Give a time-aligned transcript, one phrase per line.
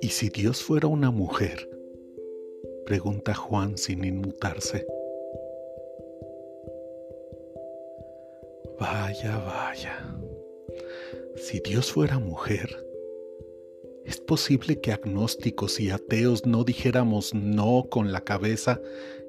[0.00, 1.68] ¿Y si Dios fuera una mujer?
[2.86, 4.86] Pregunta Juan sin inmutarse.
[8.78, 10.14] Vaya, vaya.
[11.36, 12.68] Si Dios fuera mujer,
[14.04, 18.80] ¿es posible que agnósticos y ateos no dijéramos no con la cabeza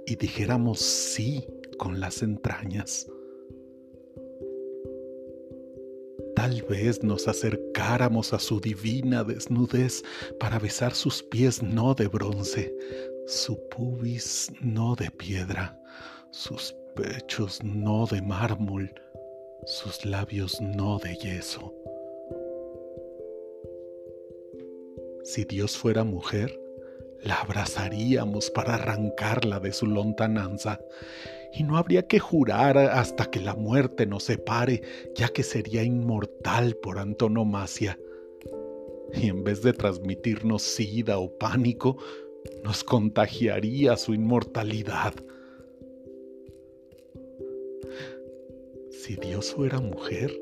[0.06, 1.48] y dijéramos sí
[1.78, 3.08] con las entrañas?
[6.46, 10.04] Tal vez nos acercáramos a su divina desnudez
[10.40, 12.72] para besar sus pies no de bronce,
[13.26, 15.76] su pubis no de piedra,
[16.30, 18.94] sus pechos no de mármol,
[19.66, 21.74] sus labios no de yeso.
[25.24, 26.62] Si Dios fuera mujer,
[27.24, 30.80] la abrazaríamos para arrancarla de su lontananza
[31.58, 34.82] y no habría que jurar hasta que la muerte nos separe,
[35.16, 37.98] ya que sería inmortal por antonomasia.
[39.14, 41.98] Y en vez de transmitirnos sida o pánico,
[42.64, 45.14] nos contagiaría su inmortalidad.
[48.92, 50.38] Si Dios fuera mujer,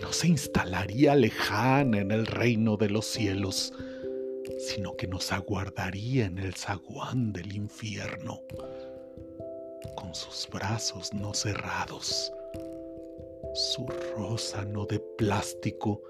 [0.00, 3.72] no se instalaría lejana en el reino de los cielos,
[4.58, 8.40] sino que nos aguardaría en el zaguán del infierno
[9.96, 12.32] con sus brazos no cerrados,
[13.54, 16.02] su rosa no de plástico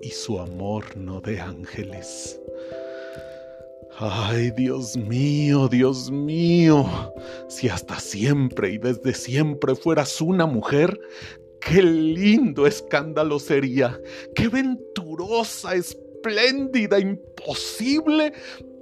[0.00, 2.40] y su amor no de ángeles.
[3.98, 6.86] Ay, Dios mío, Dios mío,
[7.48, 10.98] si hasta siempre y desde siempre fueras una mujer,
[11.60, 14.00] qué lindo escándalo sería,
[14.34, 18.32] qué venturosa, espléndida, imposible,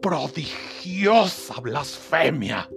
[0.00, 2.68] prodigiosa blasfemia.